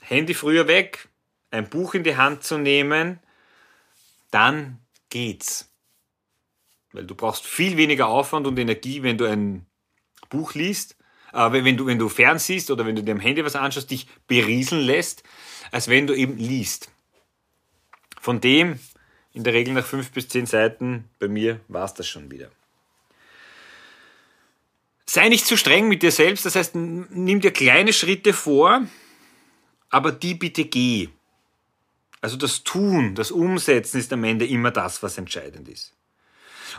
Handy 0.00 0.32
früher 0.32 0.66
weg, 0.66 1.08
ein 1.50 1.68
Buch 1.68 1.94
in 1.94 2.04
die 2.04 2.16
Hand 2.16 2.42
zu 2.42 2.56
nehmen, 2.58 3.20
dann 4.30 4.78
geht's. 5.10 5.72
Weil 6.92 7.04
du 7.04 7.14
brauchst 7.14 7.44
viel 7.44 7.76
weniger 7.76 8.08
Aufwand 8.08 8.46
und 8.46 8.58
Energie, 8.58 9.02
wenn 9.02 9.18
du 9.18 9.24
ein 9.26 9.66
Buch 10.30 10.54
liest, 10.54 10.96
äh, 11.32 11.52
wenn, 11.52 11.76
du, 11.76 11.86
wenn 11.86 11.98
du 11.98 12.08
fernsiehst 12.08 12.70
oder 12.70 12.86
wenn 12.86 12.96
du 12.96 13.02
dir 13.02 13.12
am 13.12 13.20
Handy 13.20 13.44
was 13.44 13.56
anschaust, 13.56 13.90
dich 13.90 14.06
berieseln 14.26 14.82
lässt, 14.82 15.22
als 15.70 15.88
wenn 15.88 16.06
du 16.06 16.14
eben 16.14 16.36
liest. 16.38 16.90
Von 18.20 18.40
dem 18.40 18.78
in 19.32 19.44
der 19.44 19.52
Regel 19.52 19.74
nach 19.74 19.84
fünf 19.84 20.10
bis 20.12 20.28
zehn 20.28 20.46
Seiten, 20.46 21.10
bei 21.18 21.28
mir 21.28 21.60
war 21.68 21.84
es 21.84 21.94
das 21.94 22.08
schon 22.08 22.30
wieder. 22.30 22.50
Sei 25.04 25.28
nicht 25.28 25.46
zu 25.46 25.56
streng 25.56 25.88
mit 25.88 26.02
dir 26.02 26.10
selbst, 26.10 26.46
das 26.46 26.56
heißt, 26.56 26.74
nimm 26.74 27.40
dir 27.40 27.52
kleine 27.52 27.92
Schritte 27.92 28.32
vor, 28.32 28.86
aber 29.90 30.10
die 30.10 30.34
bitte 30.34 30.64
geh. 30.64 31.10
Also 32.26 32.36
das 32.36 32.64
Tun, 32.64 33.14
das 33.14 33.30
Umsetzen 33.30 34.00
ist 34.00 34.12
am 34.12 34.24
Ende 34.24 34.48
immer 34.48 34.72
das, 34.72 35.00
was 35.00 35.16
entscheidend 35.16 35.68
ist. 35.68 35.94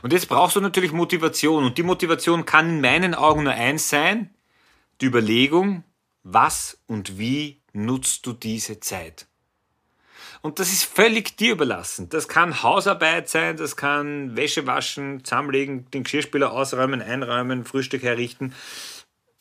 Und 0.01 0.11
jetzt 0.11 0.27
brauchst 0.27 0.57
du 0.57 0.59
natürlich 0.59 0.91
Motivation. 0.91 1.63
Und 1.63 1.77
die 1.77 1.83
Motivation 1.83 2.45
kann 2.45 2.67
in 2.67 2.81
meinen 2.81 3.15
Augen 3.15 3.43
nur 3.43 3.53
eins 3.53 3.89
sein, 3.89 4.29
die 4.99 5.05
Überlegung, 5.05 5.85
was 6.23 6.77
und 6.85 7.17
wie 7.17 7.61
nutzt 7.71 8.25
du 8.25 8.33
diese 8.33 8.81
Zeit. 8.81 9.25
Und 10.41 10.59
das 10.59 10.73
ist 10.73 10.83
völlig 10.83 11.37
dir 11.37 11.53
überlassen. 11.53 12.09
Das 12.09 12.27
kann 12.27 12.61
Hausarbeit 12.61 13.29
sein, 13.29 13.55
das 13.55 13.77
kann 13.77 14.35
Wäsche 14.35 14.67
waschen, 14.67 15.23
zusammenlegen, 15.23 15.89
den 15.91 16.03
Geschirrspüler 16.03 16.51
ausräumen, 16.51 17.01
einräumen, 17.01 17.63
Frühstück 17.63 18.03
herrichten. 18.03 18.53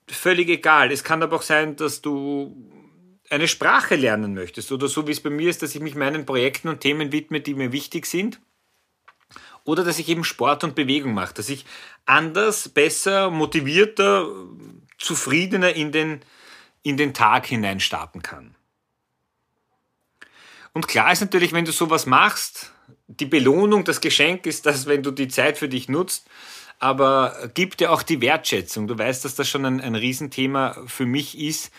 Völlig 0.07 0.49
egal. 0.51 0.93
Es 0.93 1.03
kann 1.03 1.25
aber 1.25 1.35
auch 1.35 1.43
sein, 1.43 1.75
dass 1.75 2.01
du 2.01 2.76
eine 3.31 3.49
Sprache 3.49 3.97
lernen 3.97 4.35
möchtest 4.35 4.73
oder 4.73 4.89
so 4.89 5.07
wie 5.07 5.13
es 5.13 5.21
bei 5.21 5.31
mir 5.31 5.51
ist, 5.51 5.63
dass 5.63 5.75
ich 5.75 5.81
mich 5.81 5.95
meinen 5.95 6.27
Projekten 6.27 6.69
und 6.69 6.81
Themen 6.81 7.13
widme, 7.13 7.41
die 7.41 7.55
mir 7.55 7.73
wichtig 7.73 8.07
sind. 8.07 8.41
Oder 9.65 9.83
dass 9.83 9.99
ich 9.99 10.09
eben 10.09 10.23
Sport 10.23 10.63
und 10.63 10.77
Bewegung 10.77 11.13
mache, 11.13 11.35
dass 11.35 11.49
ich 11.49 11.67
anders, 12.05 12.69
besser, 12.69 13.31
motivierter, 13.31 14.29
zufriedener 14.97 15.75
in 15.75 15.91
den, 15.91 16.21
in 16.83 16.97
den 16.97 17.15
Tag 17.15 17.47
hinein 17.47 17.81
starten 17.81 18.23
kann. 18.23 18.55
Und 20.73 20.87
klar 20.87 21.11
ist 21.11 21.21
natürlich, 21.21 21.53
wenn 21.53 21.65
du 21.65 21.73
sowas 21.73 22.07
machst, 22.07 22.73
die 23.09 23.27
Belohnung, 23.27 23.85
das 23.85 24.01
Geschenk 24.01 24.47
ist 24.47 24.67
das, 24.67 24.87
wenn 24.87 25.03
du 25.03 25.11
die 25.11 25.29
Zeit 25.29 25.59
für 25.59 25.69
dich 25.69 25.89
nutzt, 25.89 26.29
aber 26.79 27.51
gib 27.55 27.77
dir 27.77 27.91
auch 27.91 28.03
die 28.03 28.21
Wertschätzung. 28.21 28.87
Du 28.87 28.99
weißt, 28.99 29.25
dass 29.25 29.35
das 29.35 29.49
schon 29.49 29.65
ein, 29.65 29.81
ein 29.81 29.95
Riesenthema 29.95 30.77
für 30.87 31.07
mich 31.07 31.39
ist, 31.39 31.73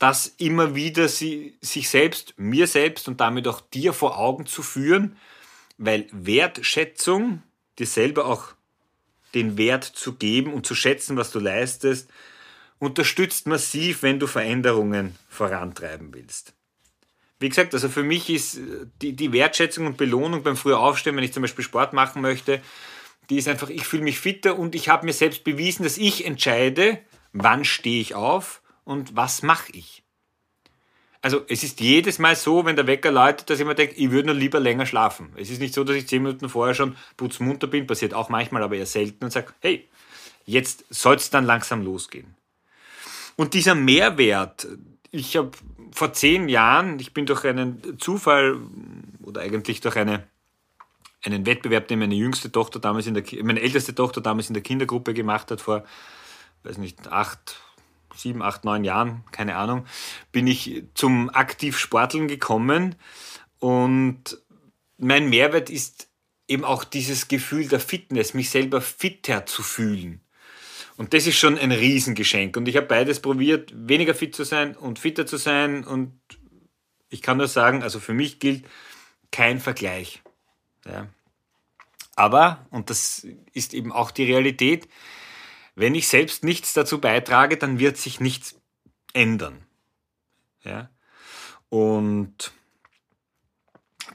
dass 0.00 0.26
immer 0.38 0.74
wieder 0.74 1.08
sie, 1.08 1.58
sich 1.60 1.90
selbst, 1.90 2.32
mir 2.38 2.66
selbst 2.66 3.06
und 3.06 3.20
damit 3.20 3.46
auch 3.46 3.60
dir 3.60 3.92
vor 3.92 4.18
Augen 4.18 4.46
zu 4.46 4.62
führen, 4.62 5.16
weil 5.76 6.06
Wertschätzung, 6.10 7.42
dir 7.78 7.86
selber 7.86 8.24
auch 8.24 8.54
den 9.34 9.58
Wert 9.58 9.84
zu 9.84 10.14
geben 10.14 10.54
und 10.54 10.66
zu 10.66 10.74
schätzen, 10.74 11.18
was 11.18 11.30
du 11.30 11.38
leistest, 11.38 12.08
unterstützt 12.78 13.46
massiv, 13.46 14.02
wenn 14.02 14.18
du 14.18 14.26
Veränderungen 14.26 15.16
vorantreiben 15.28 16.14
willst. 16.14 16.54
Wie 17.38 17.50
gesagt, 17.50 17.74
also 17.74 17.90
für 17.90 18.02
mich 18.02 18.30
ist 18.30 18.56
äh, 18.56 18.86
die, 19.02 19.12
die 19.12 19.32
Wertschätzung 19.32 19.86
und 19.86 19.98
Belohnung 19.98 20.42
beim 20.42 20.56
früher 20.56 20.80
Aufstehen, 20.80 21.14
wenn 21.16 21.24
ich 21.24 21.34
zum 21.34 21.42
Beispiel 21.42 21.64
Sport 21.64 21.92
machen 21.92 22.22
möchte, 22.22 22.62
die 23.28 23.36
ist 23.36 23.48
einfach, 23.48 23.68
ich 23.68 23.84
fühle 23.84 24.02
mich 24.02 24.18
fitter 24.18 24.58
und 24.58 24.74
ich 24.74 24.88
habe 24.88 25.04
mir 25.04 25.12
selbst 25.12 25.44
bewiesen, 25.44 25.82
dass 25.82 25.98
ich 25.98 26.24
entscheide, 26.24 26.98
wann 27.34 27.66
stehe 27.66 28.00
ich 28.00 28.14
auf 28.14 28.62
und 28.90 29.14
was 29.14 29.42
mache 29.42 29.70
ich. 29.72 30.02
Also 31.22 31.42
es 31.48 31.62
ist 31.62 31.78
jedes 31.78 32.18
Mal 32.18 32.34
so, 32.34 32.64
wenn 32.64 32.74
der 32.74 32.88
Wecker 32.88 33.12
läutet, 33.12 33.48
dass 33.48 33.60
ich 33.60 33.64
mir 33.64 33.76
denke, 33.76 33.94
ich 33.94 34.10
würde 34.10 34.26
nur 34.26 34.34
lieber 34.34 34.58
länger 34.58 34.84
schlafen. 34.84 35.32
Es 35.36 35.48
ist 35.48 35.60
nicht 35.60 35.74
so, 35.74 35.84
dass 35.84 35.94
ich 35.94 36.08
zehn 36.08 36.24
Minuten 36.24 36.48
vorher 36.48 36.74
schon 36.74 36.96
putzmunter 37.16 37.68
bin, 37.68 37.86
passiert 37.86 38.14
auch 38.14 38.30
manchmal, 38.30 38.64
aber 38.64 38.74
eher 38.74 38.86
selten 38.86 39.24
und 39.24 39.30
sage, 39.30 39.52
hey, 39.60 39.88
jetzt 40.44 40.86
soll 40.90 41.14
es 41.14 41.30
dann 41.30 41.44
langsam 41.44 41.84
losgehen. 41.84 42.34
Und 43.36 43.54
dieser 43.54 43.76
Mehrwert, 43.76 44.66
ich 45.12 45.36
habe 45.36 45.52
vor 45.92 46.12
zehn 46.12 46.48
Jahren, 46.48 46.98
ich 46.98 47.14
bin 47.14 47.26
durch 47.26 47.44
einen 47.44 47.96
Zufall 48.00 48.58
oder 49.22 49.42
eigentlich 49.42 49.80
durch 49.80 49.94
eine, 49.94 50.26
einen 51.22 51.46
Wettbewerb, 51.46 51.86
den 51.86 52.00
meine 52.00 52.16
jüngste 52.16 52.50
Tochter 52.50 52.80
damals 52.80 53.06
in 53.06 53.14
der, 53.14 53.22
meine 53.44 53.60
älteste 53.60 53.94
Tochter 53.94 54.20
damals 54.20 54.48
in 54.48 54.54
der 54.54 54.64
Kindergruppe 54.64 55.14
gemacht 55.14 55.52
hat, 55.52 55.60
vor, 55.60 55.84
weiß 56.64 56.78
nicht, 56.78 57.06
acht, 57.06 57.60
sieben, 58.14 58.42
acht, 58.42 58.64
neun 58.64 58.84
Jahren, 58.84 59.24
keine 59.32 59.56
Ahnung, 59.56 59.86
bin 60.32 60.46
ich 60.46 60.84
zum 60.94 61.30
Aktivsporteln 61.30 62.28
gekommen 62.28 62.96
und 63.58 64.38
mein 64.98 65.28
Mehrwert 65.28 65.70
ist 65.70 66.08
eben 66.48 66.64
auch 66.64 66.84
dieses 66.84 67.28
Gefühl 67.28 67.68
der 67.68 67.80
Fitness, 67.80 68.34
mich 68.34 68.50
selber 68.50 68.80
fitter 68.80 69.46
zu 69.46 69.62
fühlen. 69.62 70.20
Und 70.96 71.14
das 71.14 71.26
ist 71.26 71.38
schon 71.38 71.56
ein 71.56 71.72
Riesengeschenk. 71.72 72.56
Und 72.58 72.68
ich 72.68 72.76
habe 72.76 72.86
beides 72.86 73.20
probiert, 73.20 73.72
weniger 73.74 74.14
fit 74.14 74.34
zu 74.34 74.44
sein 74.44 74.76
und 74.76 74.98
fitter 74.98 75.24
zu 75.24 75.38
sein. 75.38 75.84
Und 75.84 76.12
ich 77.08 77.22
kann 77.22 77.38
nur 77.38 77.48
sagen, 77.48 77.82
also 77.82 78.00
für 78.00 78.12
mich 78.12 78.38
gilt 78.38 78.66
kein 79.30 79.60
Vergleich. 79.60 80.22
Ja. 80.84 81.06
Aber, 82.16 82.66
und 82.70 82.90
das 82.90 83.26
ist 83.54 83.72
eben 83.72 83.92
auch 83.92 84.10
die 84.10 84.24
Realität, 84.24 84.88
wenn 85.80 85.94
ich 85.94 86.08
selbst 86.08 86.44
nichts 86.44 86.74
dazu 86.74 87.00
beitrage, 87.00 87.56
dann 87.56 87.78
wird 87.78 87.96
sich 87.96 88.20
nichts 88.20 88.60
ändern. 89.14 89.64
Ja. 90.62 90.90
Und 91.70 92.52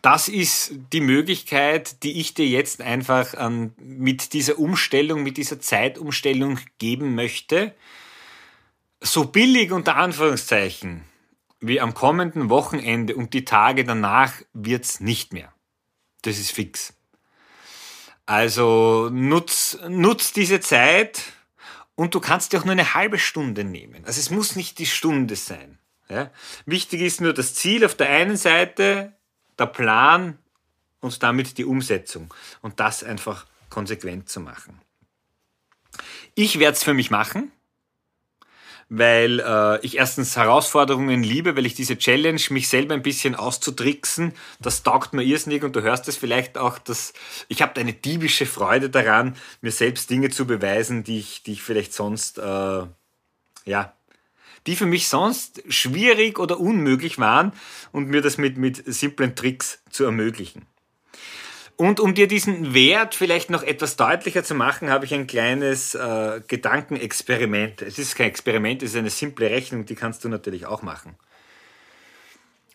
das 0.04 0.28
ist 0.28 0.74
die 0.94 1.02
Möglichkeit, 1.02 2.04
die 2.04 2.20
ich 2.20 2.36
dir 2.36 2.48
jetzt 2.48 2.82
einfach 2.82 3.34
ähm, 3.38 3.74
mit 3.78 4.34
dieser 4.34 4.60
Umstellung, 4.60 5.24
mit 5.24 5.38
dieser 5.38 5.60
Zeitumstellung 5.60 6.60
geben 6.78 7.16
möchte. 7.16 7.74
So 9.02 9.26
billig 9.26 9.72
unter 9.72 9.96
Anführungszeichen 9.96 11.04
wie 11.60 11.82
am 11.82 11.96
kommenden 11.96 12.50
Wochenende 12.50 13.16
und 13.16 13.34
die 13.34 13.46
Tage 13.46 13.84
danach 13.86 14.34
wird's 14.54 15.00
nicht 15.00 15.34
mehr. 15.34 15.52
Das 16.22 16.38
ist 16.38 16.52
fix. 16.52 16.94
Also 18.28 19.10
nutz, 19.12 19.80
nutz 19.88 20.32
diese 20.32 20.60
Zeit 20.60 21.24
und 21.96 22.14
du 22.14 22.20
kannst 22.20 22.54
dir 22.54 22.60
auch 22.60 22.66
nur 22.66 22.74
eine 22.74 22.94
halbe 22.94 23.20
Stunde 23.20 23.64
nehmen. 23.64 24.06
Also 24.06 24.20
es 24.20 24.30
muss 24.30 24.56
nicht 24.56 24.80
die 24.80 24.86
Stunde 24.86 25.36
sein. 25.36 25.80
Ja? 26.10 26.32
Wichtig 26.66 27.02
ist 27.02 27.22
nur 27.22 27.34
das 27.34 27.56
Ziel 27.56 27.86
auf 27.86 27.96
der 27.96 28.10
einen 28.10 28.38
Seite, 28.38 29.14
der 29.58 29.66
Plan 29.66 30.38
und 31.00 31.24
damit 31.24 31.58
die 31.58 31.66
Umsetzung 31.66 32.34
und 32.62 32.80
das 32.80 33.04
einfach 33.04 33.46
konsequent 33.70 34.30
zu 34.30 34.40
machen. 34.40 34.82
Ich 36.36 36.60
werde 36.60 36.76
es 36.76 36.84
für 36.84 36.94
mich 36.94 37.12
machen, 37.12 37.52
weil 38.90 39.40
äh, 39.40 39.80
ich 39.86 39.98
erstens 39.98 40.38
Herausforderungen 40.38 41.24
liebe, 41.24 41.56
weil 41.56 41.66
ich 41.66 41.74
diese 41.74 41.98
Challenge, 41.98 42.42
mich 42.50 42.70
selber 42.70 42.94
ein 42.94 43.02
bisschen 43.02 43.36
auszutricksen, 43.36 44.34
das 44.60 44.84
taugt 44.84 45.14
mir 45.14 45.24
irrsinnig 45.24 45.64
und 45.64 45.76
du 45.76 45.82
hörst 45.82 46.08
es 46.08 46.18
vielleicht 46.18 46.58
auch, 46.58 46.78
dass 46.78 47.14
ich 47.48 47.62
habe 47.62 47.80
eine 47.80 47.94
diebische 47.94 48.46
Freude 48.46 48.90
daran, 48.90 49.36
mir 49.62 49.72
selbst 49.72 50.10
Dinge 50.10 50.30
zu 50.30 50.46
beweisen, 50.46 51.04
die 51.04 51.20
ich, 51.20 51.44
die 51.44 51.54
ich 51.54 51.64
vielleicht 51.64 51.94
sonst 51.94 52.38
äh, 52.38 52.84
ja 53.66 53.94
die 54.68 54.76
für 54.76 54.86
mich 54.86 55.08
sonst 55.08 55.62
schwierig 55.70 56.40
oder 56.40 56.60
unmöglich 56.60 57.20
waren 57.20 57.54
und 57.92 58.10
mir 58.10 58.22
das 58.22 58.38
mit, 58.38 58.58
mit 58.58 58.84
simplen 58.86 59.36
Tricks 59.36 59.80
zu 59.90 60.06
ermöglichen. 60.06 60.66
Und 61.78 62.00
um 62.00 62.14
dir 62.14 62.28
diesen 62.28 62.74
Wert 62.74 63.16
vielleicht 63.16 63.50
noch 63.50 63.62
etwas 63.62 63.98
deutlicher 63.98 64.44
zu 64.44 64.56
machen, 64.56 64.90
habe 64.90 65.04
ich 65.04 65.14
ein 65.14 65.28
kleines 65.28 65.94
äh, 65.94 66.42
Gedankenexperiment. 66.48 67.82
Es 67.82 68.00
ist 68.00 68.16
kein 68.16 68.28
Experiment, 68.28 68.82
es 68.82 68.92
ist 68.92 68.98
eine 68.98 69.10
simple 69.10 69.50
Rechnung, 69.50 69.86
die 69.86 69.96
kannst 69.96 70.24
du 70.24 70.30
natürlich 70.30 70.66
auch 70.66 70.82
machen. 70.84 71.16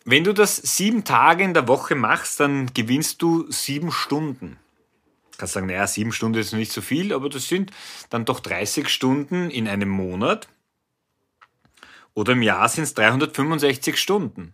Wenn 0.05 0.23
du 0.23 0.33
das 0.33 0.57
sieben 0.57 1.03
Tage 1.03 1.43
in 1.43 1.53
der 1.53 1.67
Woche 1.67 1.95
machst, 1.95 2.39
dann 2.39 2.73
gewinnst 2.73 3.21
du 3.21 3.51
sieben 3.51 3.91
Stunden. 3.91 4.57
Du 5.31 5.37
kannst 5.37 5.53
sagen, 5.53 5.67
naja, 5.67 5.87
sieben 5.87 6.11
Stunden 6.11 6.39
ist 6.39 6.53
nicht 6.53 6.71
so 6.71 6.81
viel, 6.81 7.13
aber 7.13 7.29
das 7.29 7.47
sind 7.47 7.71
dann 8.09 8.25
doch 8.25 8.39
30 8.39 8.87
Stunden 8.89 9.49
in 9.49 9.67
einem 9.67 9.89
Monat. 9.89 10.47
Oder 12.13 12.33
im 12.33 12.41
Jahr 12.43 12.67
sind 12.69 12.83
es 12.83 12.93
365 12.93 13.97
Stunden. 13.97 14.53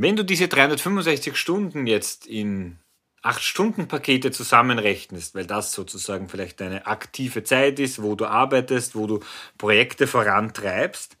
Wenn 0.00 0.14
du 0.14 0.24
diese 0.24 0.46
365 0.46 1.36
Stunden 1.36 1.88
jetzt 1.88 2.24
in 2.24 2.78
8-Stunden-Pakete 3.24 4.30
zusammenrechnest, 4.30 5.34
weil 5.34 5.44
das 5.44 5.72
sozusagen 5.72 6.28
vielleicht 6.28 6.60
deine 6.60 6.86
aktive 6.86 7.42
Zeit 7.42 7.80
ist, 7.80 8.00
wo 8.00 8.14
du 8.14 8.26
arbeitest, 8.26 8.94
wo 8.94 9.08
du 9.08 9.18
Projekte 9.58 10.06
vorantreibst, 10.06 11.16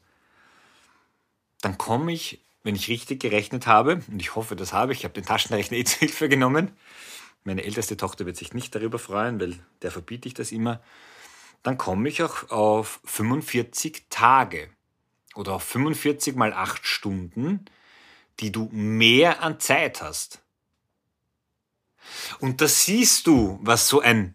dann 1.60 1.76
komme 1.76 2.12
ich, 2.12 2.40
wenn 2.62 2.76
ich 2.76 2.86
richtig 2.86 3.18
gerechnet 3.18 3.66
habe, 3.66 4.00
und 4.12 4.22
ich 4.22 4.36
hoffe, 4.36 4.54
das 4.54 4.72
habe 4.72 4.92
ich, 4.92 5.00
ich 5.00 5.04
habe 5.04 5.14
den 5.14 5.26
Taschenrechner 5.26 5.76
eh 5.76 5.82
zur 5.82 5.98
Hilfe 5.98 6.28
genommen, 6.28 6.70
meine 7.42 7.64
älteste 7.64 7.96
Tochter 7.96 8.26
wird 8.26 8.36
sich 8.36 8.54
nicht 8.54 8.72
darüber 8.76 9.00
freuen, 9.00 9.40
weil 9.40 9.58
der 9.82 9.90
verbiete 9.90 10.28
ich 10.28 10.34
das 10.34 10.52
immer, 10.52 10.80
dann 11.64 11.78
komme 11.78 12.08
ich 12.08 12.22
auch 12.22 12.48
auf 12.50 13.00
45 13.06 14.04
Tage 14.08 14.68
oder 15.34 15.54
auf 15.54 15.64
45 15.64 16.36
mal 16.36 16.52
8 16.52 16.86
Stunden, 16.86 17.64
die 18.40 18.52
du 18.52 18.68
mehr 18.72 19.42
an 19.42 19.60
Zeit 19.60 20.00
hast. 20.00 20.40
Und 22.40 22.60
da 22.60 22.68
siehst 22.68 23.26
du, 23.26 23.58
was 23.62 23.88
so 23.88 24.00
ein, 24.00 24.34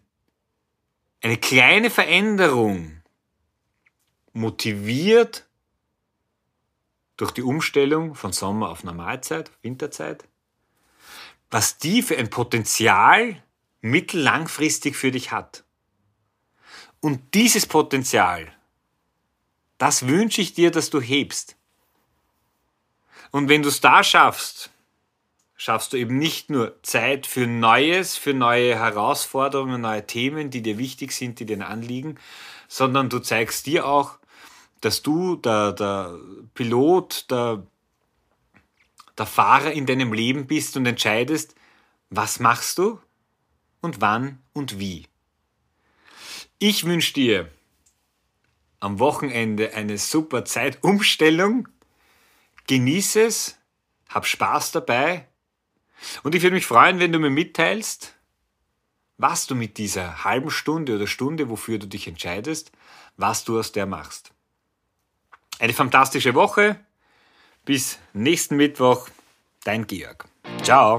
eine 1.22 1.36
kleine 1.36 1.90
Veränderung 1.90 3.02
motiviert 4.32 5.46
durch 7.16 7.30
die 7.30 7.42
Umstellung 7.42 8.14
von 8.14 8.32
Sommer 8.32 8.70
auf 8.70 8.84
Normalzeit, 8.84 9.50
Winterzeit, 9.62 10.24
was 11.50 11.78
die 11.78 12.02
für 12.02 12.18
ein 12.18 12.30
Potenzial 12.30 13.42
mittellangfristig 13.80 14.96
für 14.96 15.12
dich 15.12 15.30
hat. 15.30 15.64
Und 17.00 17.34
dieses 17.34 17.66
Potenzial, 17.66 18.52
das 19.78 20.06
wünsche 20.06 20.40
ich 20.40 20.54
dir, 20.54 20.70
dass 20.70 20.90
du 20.90 21.00
hebst. 21.00 21.56
Und 23.34 23.48
wenn 23.48 23.64
du 23.64 23.68
es 23.68 23.80
da 23.80 24.04
schaffst, 24.04 24.70
schaffst 25.56 25.92
du 25.92 25.96
eben 25.96 26.18
nicht 26.18 26.50
nur 26.50 26.80
Zeit 26.84 27.26
für 27.26 27.48
Neues, 27.48 28.16
für 28.16 28.32
neue 28.32 28.76
Herausforderungen, 28.76 29.80
neue 29.80 30.06
Themen, 30.06 30.50
die 30.50 30.62
dir 30.62 30.78
wichtig 30.78 31.10
sind, 31.10 31.40
die 31.40 31.44
dir 31.44 31.66
anliegen, 31.66 32.14
sondern 32.68 33.08
du 33.08 33.18
zeigst 33.18 33.66
dir 33.66 33.86
auch, 33.86 34.18
dass 34.82 35.02
du 35.02 35.34
der, 35.34 35.72
der 35.72 36.16
Pilot, 36.54 37.28
der, 37.28 37.66
der 39.18 39.26
Fahrer 39.26 39.72
in 39.72 39.86
deinem 39.86 40.12
Leben 40.12 40.46
bist 40.46 40.76
und 40.76 40.86
entscheidest, 40.86 41.56
was 42.10 42.38
machst 42.38 42.78
du 42.78 43.00
und 43.80 44.00
wann 44.00 44.38
und 44.52 44.78
wie. 44.78 45.08
Ich 46.60 46.84
wünsche 46.84 47.14
dir 47.14 47.50
am 48.78 49.00
Wochenende 49.00 49.74
eine 49.74 49.98
super 49.98 50.44
Zeitumstellung. 50.44 51.66
Genieße 52.66 53.22
es, 53.22 53.58
hab 54.08 54.26
Spaß 54.26 54.72
dabei 54.72 55.28
und 56.22 56.34
ich 56.34 56.42
würde 56.42 56.54
mich 56.54 56.66
freuen, 56.66 56.98
wenn 56.98 57.12
du 57.12 57.18
mir 57.18 57.30
mitteilst, 57.30 58.14
was 59.18 59.46
du 59.46 59.54
mit 59.54 59.78
dieser 59.78 60.24
halben 60.24 60.50
Stunde 60.50 60.96
oder 60.96 61.06
Stunde, 61.06 61.48
wofür 61.48 61.78
du 61.78 61.86
dich 61.86 62.08
entscheidest, 62.08 62.72
was 63.16 63.44
du 63.44 63.58
aus 63.58 63.72
der 63.72 63.86
machst. 63.86 64.32
Eine 65.58 65.72
fantastische 65.72 66.34
Woche. 66.34 66.80
Bis 67.64 67.98
nächsten 68.12 68.56
Mittwoch. 68.56 69.08
Dein 69.64 69.86
Georg. 69.86 70.26
Ciao. 70.62 70.98